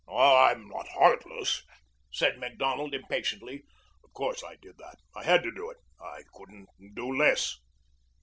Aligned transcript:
"I'm 0.11 0.67
not 0.67 0.87
heartless," 0.87 1.61
said 2.11 2.39
Macdonald 2.39 2.95
impatiently. 2.95 3.65
"Of 4.03 4.11
course 4.13 4.43
I 4.43 4.55
did 4.55 4.79
that. 4.79 4.97
I 5.15 5.23
had 5.23 5.43
to 5.43 5.51
do 5.51 5.69
it. 5.69 5.77
I 6.01 6.23
couldn't 6.33 6.69
do 6.95 7.15
less." 7.15 7.55